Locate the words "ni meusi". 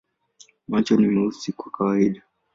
0.97-1.51